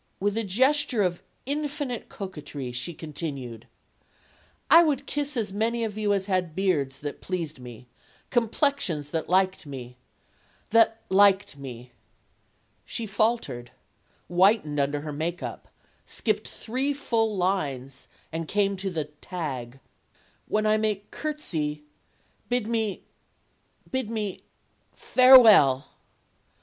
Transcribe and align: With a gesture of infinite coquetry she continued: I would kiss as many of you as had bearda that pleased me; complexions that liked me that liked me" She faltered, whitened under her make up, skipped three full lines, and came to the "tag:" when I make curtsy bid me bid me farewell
With 0.19 0.35
a 0.35 0.43
gesture 0.43 1.03
of 1.03 1.21
infinite 1.45 2.09
coquetry 2.09 2.71
she 2.71 2.95
continued: 2.95 3.67
I 4.67 4.83
would 4.83 5.05
kiss 5.05 5.37
as 5.37 5.53
many 5.53 5.83
of 5.83 5.95
you 5.95 6.11
as 6.11 6.25
had 6.25 6.55
bearda 6.55 6.99
that 7.01 7.21
pleased 7.21 7.59
me; 7.59 7.87
complexions 8.31 9.09
that 9.09 9.29
liked 9.29 9.67
me 9.67 9.97
that 10.71 11.01
liked 11.09 11.55
me" 11.59 11.91
She 12.93 13.05
faltered, 13.05 13.69
whitened 14.27 14.79
under 14.79 15.01
her 15.01 15.13
make 15.13 15.43
up, 15.43 15.67
skipped 16.07 16.47
three 16.47 16.95
full 16.95 17.37
lines, 17.37 18.07
and 18.31 18.47
came 18.47 18.75
to 18.77 18.89
the 18.89 19.05
"tag:" 19.05 19.79
when 20.47 20.65
I 20.65 20.77
make 20.77 21.11
curtsy 21.11 21.83
bid 22.49 22.65
me 22.65 23.03
bid 23.91 24.09
me 24.09 24.41
farewell 24.93 25.91